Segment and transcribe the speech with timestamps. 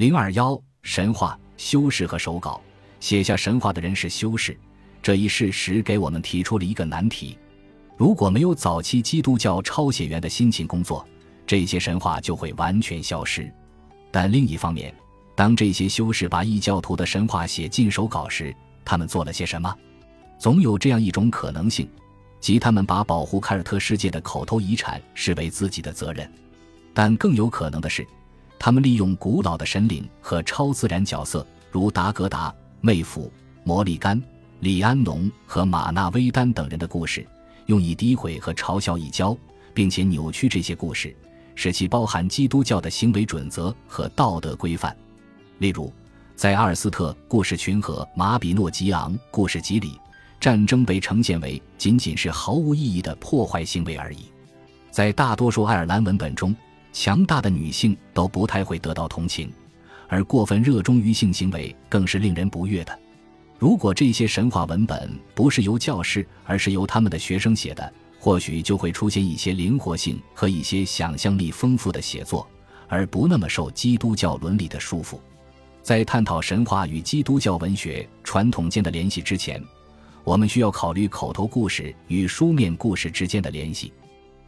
[0.00, 2.58] 零二幺神话修士和手稿，
[3.00, 4.58] 写下神话的人是修士，
[5.02, 7.36] 这一事实给我们提出了一个难题：
[7.98, 11.06] 如果没有早期基督教抄写员的辛勤工作，
[11.46, 13.52] 这些神话就会完全消失。
[14.10, 14.94] 但另一方面，
[15.34, 18.56] 当这些修士把异教徒的神话写进手稿时，
[18.86, 19.70] 他们做了些什么？
[20.38, 21.86] 总有这样一种可能性，
[22.40, 26.26] 即他们把保护凯尔特世界的口头遗产视为自己的责任。
[26.94, 28.06] 但更有可能的是，
[28.62, 33.32] 他们利用古老的神灵和超自然角色，如达格达、妹夫、
[33.64, 34.22] 摩利甘、
[34.58, 37.26] 李安农和马纳威丹等人的故事，
[37.64, 39.34] 用以诋毁和嘲笑异教，
[39.72, 41.16] 并且扭曲这些故事，
[41.54, 44.94] 使其包含基督教的行为准则和道德规范。
[45.56, 45.90] 例如，
[46.36, 49.98] 在阿尔斯特故事群和马比诺吉昂故事集里，
[50.38, 54.26] 战争被呈现为仅仅是毫无意义的破坏行为而已。
[54.90, 56.54] 在大多数爱尔兰文本中，
[56.92, 59.52] 强大的女性都不太会得到同情，
[60.08, 62.98] 而过分热衷于性行为更是令人不悦的。
[63.58, 72.48] 如果这些神话文本不是由教师，而是由他们的学生写的，或许就会出现一些灵活性和一些想象力丰富的写作，
[72.88, 75.18] 而不那么受基督教伦理的束缚。
[75.82, 79.62] 在探讨神话与基督教文学传统间的联系之前，
[80.24, 83.92] 我们需要考虑口头故事与书面故事之间的联系。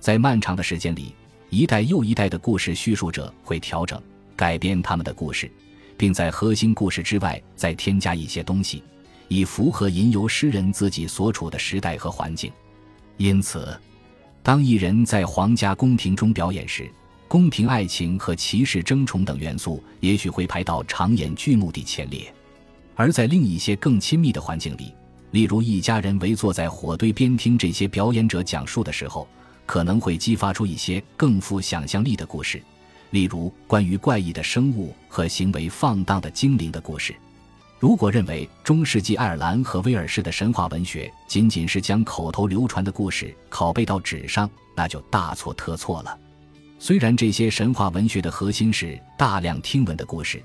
[0.00, 1.14] 在漫长的时间里，
[1.50, 4.00] 一代又一代的故事叙述者会调整、
[4.36, 5.50] 改编他们的故事，
[5.96, 8.82] 并在核心故事之外再添加一些东西，
[9.28, 12.52] 以符合吟游诗人自己所处的时代和环境。
[13.16, 13.78] 因此，
[14.42, 16.90] 当一人在皇家宫廷中表演时，
[17.26, 22.30] 宫廷爱情和骑士争宠等元素也许会排到长演剧目的前列，
[22.94, 24.92] 而在另一些更亲密的环境里，
[25.30, 29.26] 例如一家人围坐在火堆边听这些表演者讲述的时候，
[29.68, 32.62] 可能会激发出一些更富想象力的故事，
[33.10, 37.14] 例如关于怪异的生物和行为放荡的精灵的故事。
[37.78, 46.18] 如果认为中世纪爱尔兰和威尔士的神话文学仅仅是将口头流传的故事拷贝到纸上，那就大错特错了。
[46.78, 50.42] 虽然这些神话文学的核心是大量听闻的故事，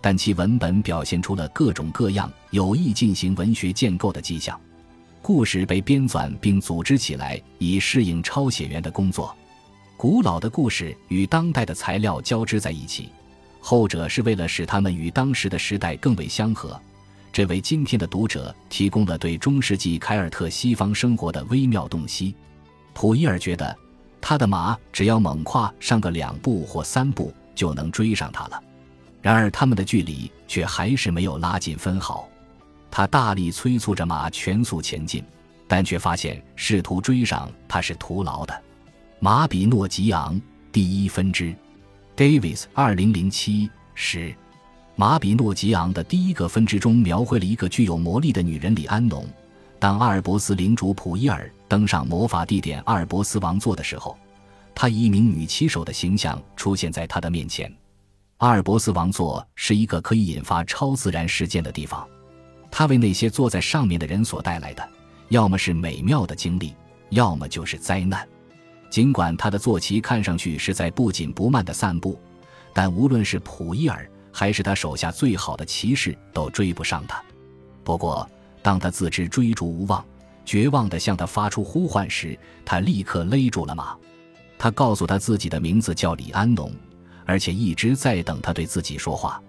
[0.00, 4.58] 但其文本表现出了各种各样有意进行文学建构的迹象。
[5.22, 9.36] 故事被编纂并组织起来，以适应抄写员的工作。
[9.96, 13.10] 古老的故事与当代的材料交织在一起，
[13.60, 16.80] 后者是为了使它们与当时的时代更为相合。
[17.32, 22.34] 这为今天的读者提供了对中世纪凯尔特西方生活的微妙洞悉。
[22.92, 23.76] 普伊尔觉得。
[24.22, 28.62] 他的马只要猛跨上个两步或三步，就能追上他了。
[29.22, 32.28] 然而，他们的距离却还是没有拉近分毫。
[32.90, 35.24] 他大力催促着马全速前进，
[35.68, 38.62] 但却发现试图追上他是徒劳的。
[39.18, 40.40] 马比诺吉昂
[40.72, 41.54] 第一分支
[42.16, 44.34] ，Davis 二零零七十。
[44.96, 49.26] 马比诺吉昂的第一个分支中描绘了一个具有魔力的女人里安农。
[49.78, 54.18] 当阿尔伯斯领主普伊尔登上魔法地点阿尔伯斯王座的时候，
[54.74, 57.72] 他以一名女骑手的形象出现在他的面前。
[58.38, 62.06] 阿尔伯斯王座是一个可以引发超自然事件的地方，
[62.70, 64.88] 它为那些坐在上面的人所带来的，
[65.28, 66.74] 要么是美妙的经历，
[67.10, 68.26] 要么就是灾难。
[68.88, 72.18] 尽管他的坐骑看上去是在不紧不慢的散步，
[72.72, 77.22] 但无论是普伊尔还是他手下最好的骑士都追不上他。
[77.84, 78.28] 不过，
[78.62, 80.04] 当他自知追逐无望，
[80.44, 83.96] 绝望地向他发出呼唤时，他立刻勒住了马。
[84.58, 86.72] 他告诉他自己的名字叫李安农，
[87.24, 89.40] 而且一直在等他对自己说话。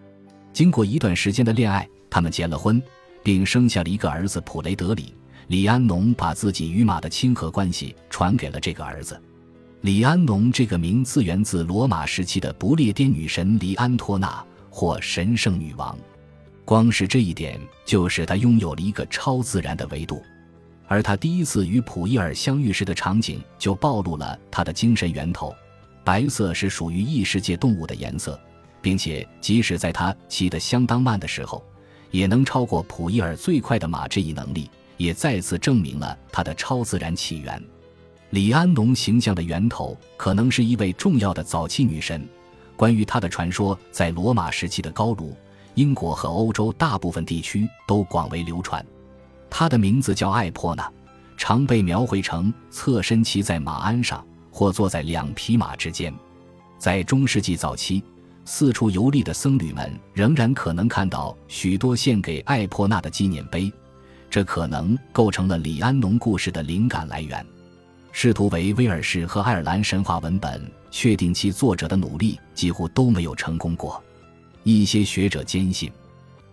[0.54, 2.82] 经过一段时间的恋爱，他们结了婚，
[3.24, 5.14] 并生下了一个儿子普雷德里。
[5.48, 9.22] 李安农把自己与马的亲和关系传给了这个儿子。
[9.82, 15.98] 李安农这个名字源自罗马时期的不列颠女神李安托纳或神圣女王。
[16.64, 20.24] 光是这一点，就使他拥有了一个超自然的维度，
[20.88, 25.54] 而他第一次与普伊尔相遇时的场景，就暴露了他的精神源头。
[26.06, 28.40] 白色是属于异世界动物的颜色，
[28.82, 31.62] 并且即使在他骑得相当慢的时候，
[32.12, 34.08] 也能超过普伊尔最快的马。
[34.08, 37.62] 这一能力也再次证明了他的超自然起源。
[38.30, 42.26] 李安农形象的源头可能是一位重要的早期女神。
[42.78, 45.36] 关于她的传说，在罗马时期的高卢。
[45.76, 48.86] 英国和欧洲大部分地区都广为流传。
[49.50, 50.92] 她的名字叫艾珀娜，
[51.38, 56.14] 常被描绘成侧身骑在马鞍上，或坐在两匹马之间。
[56.78, 58.04] 在中世纪早期，
[58.54, 63.72] 四处游历的僧侣们仍然可能看到许多献给艾珀纳的纪念碑，
[64.30, 67.44] 这可能构成了李安农故事的灵感来源。
[68.12, 74.04] 试图为威尔士和爱尔兰神话文本确定其作者的努力几乎都没有成功过。
[74.64, 75.90] 一些学者坚信，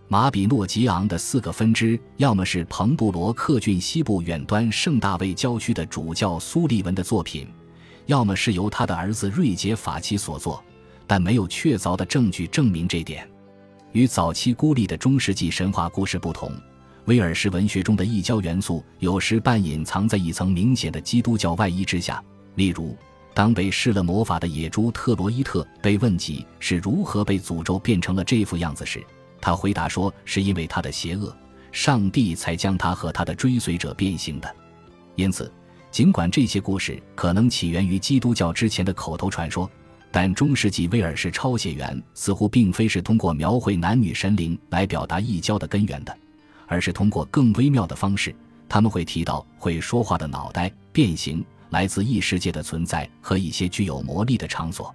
[0.06, 7.48] 马比诺吉昂的四个分支要么是彭布罗克郡西部远端圣大卫郊区的主教苏利文的作品，
[8.06, 10.62] 要么是由他的儿子瑞杰法奇所作，
[11.08, 13.28] 但没有确凿的证据证明这点。
[13.92, 16.52] 与早期孤立的中世纪神话故事不同，
[17.06, 22.22] 威尔士文学中的异教元素有时半隐藏在一层明显的基督教外衣之下。
[22.54, 22.94] 例如，
[23.32, 29.02] 当被施了魔法的野猪特罗伊特被问及是如何被诅咒变成了这副样子时，
[29.40, 31.34] 他回答说：“是因为他的邪恶，
[31.72, 34.56] 上帝才将他和他的追随者变形的。”
[35.16, 35.50] 因此，
[35.90, 39.70] 尽管这些故事可能起源于基督教之前的口头传说。
[40.10, 46.16] 但中世纪威尔士抄写员似乎并非是通过描绘男女神灵来表达异教的根源的，
[46.66, 48.34] 而是通过更微妙的方式。
[48.68, 54.94] 他们会提到会说话的脑袋、变形、来自异世界的存在和一些具有魔力的场所。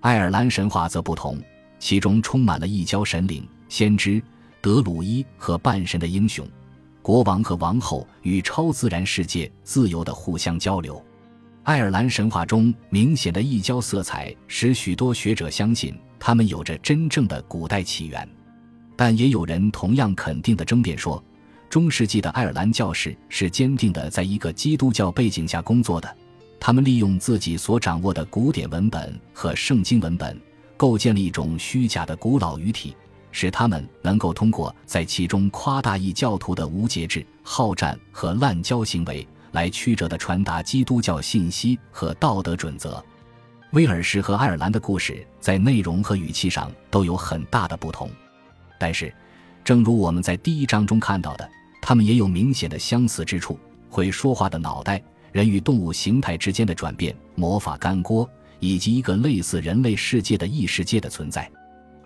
[0.00, 1.40] 爱尔兰神话则不同，
[1.78, 4.22] 其中充满了异教神灵、先知、
[4.60, 6.46] 德鲁伊和半神的英雄、
[7.02, 11.00] 国王和王后与超自然世界自由的互相交流。
[11.64, 18.28] 爱尔兰神话中明显的异教色彩，使许多学者相信他们有着真正的古代起源，
[18.94, 21.22] 但也有人同样肯定的争辩说，
[21.70, 26.16] 中世纪的爱尔兰教士是坚定的在一个基督教背景下工作的，
[26.60, 30.38] 他们利用自己所掌握的古典文本和圣经文本，
[30.76, 32.94] 构建了一种虚假的古老语体，
[33.32, 39.26] 使他们能够通过在其中夸大异教徒的无节制好战和滥交行为。
[39.54, 43.02] 来曲折地传达基督教信息和道德准则。
[43.70, 48.10] 威尔士和爱尔兰的故事在内容和语气上都有很大的不同，
[48.78, 49.14] 但是，
[49.64, 51.48] 正如我们在第一章中看到的，
[51.80, 53.58] 他们也有明显的相似之处：
[53.88, 58.28] 会说话的脑袋、人与动物形态之间的转变、魔法干锅，
[58.58, 61.48] 以及一个类似人类世界的异世界的存在。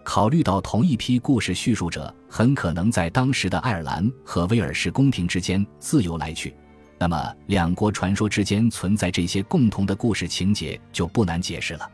[0.05, 6.55] 考虑到同一批故事叙述者很可能在当时的爱尔兰和威尔士宫廷之间自由来去。
[7.00, 11.89] 那么，两国传说之间存在这些共同的故事情节就不难解释了。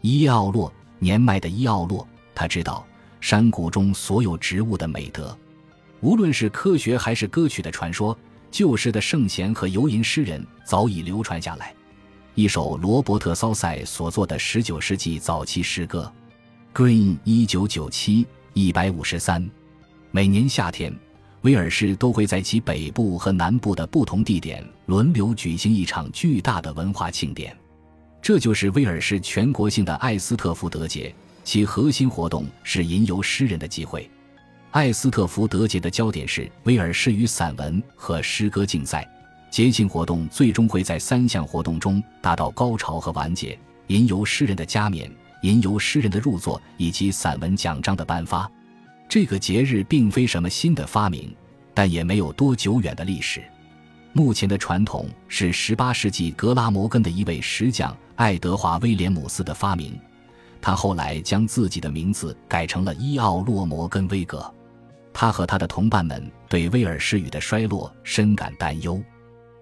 [0.00, 2.84] 伊奥洛，年迈的伊奥洛，他知道
[3.20, 5.36] 山谷中所有植物的美德，
[6.00, 8.18] 无论是科学还是歌曲的传说，
[8.50, 11.72] 旧时的圣贤和游吟诗人早已流传下来。
[12.34, 16.12] 一首罗伯特·骚塞所作的19世纪早期诗歌，
[16.76, 17.16] 《Green》
[17.46, 19.48] ，1997，一百五十三。
[20.10, 20.92] 每年夏天。
[21.42, 27.56] 威尔士都会在其北部和南部的不同地点轮流举行一场巨大的文化庆典，
[28.20, 31.14] 这就是威尔士全国性的艾斯特福德节。
[31.42, 34.08] 其核心活动是吟游诗人的机会。
[34.72, 39.08] 艾斯特福德节的焦点是威尔士语散文和诗歌竞赛。
[39.50, 45.10] 节庆活动最终会在三项活动中达到高潮和完结：吟游诗人的加冕、
[45.42, 48.48] 吟游诗人的入座以及散文奖章的颁发。
[49.10, 51.34] 这个节日并非什么新的发明，
[51.74, 53.42] 但也没有多久远的历史。
[54.12, 59.98] 目前的传统是18世纪格拉摩根的一位石匠爱德华·威廉姆斯的发明，
[60.62, 64.48] 他后来将自己的名字改成了伊奥洛·摩根威格。
[65.12, 69.02] 他和他的同伴们对威尔士语的衰落深感担忧，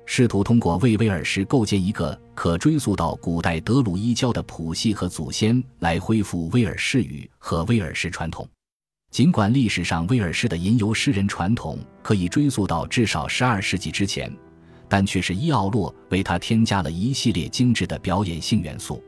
[0.05, 8.47] 试图通过为威尔士构建一个可追溯到古代德鲁伊教的谱系和祖先来恢复威尔士语和威尔士传统。
[9.11, 14.31] 尽管历史上威尔士的吟游诗人传统可以追溯到至少十二世纪之前，
[14.89, 19.03] 但却是伊奥洛为他添加了一系列精致的表演性元素。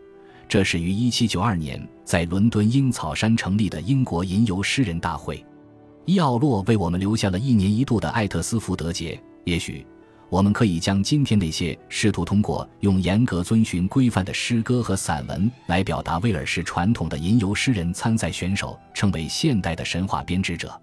[0.48, 5.44] 这是于一七九二年在伦敦樱草山成立的英国吟游诗人大会。
[6.06, 9.20] 伊奥洛为我们留下了一年一度的艾特斯福德节。
[9.44, 9.86] 也许。
[10.30, 20.80] 我们可以将今天那些试图通过用严格遵循规范的诗歌和散文来表达威尔士传统的吟游诗人参赛选手称为现代的神话编织者。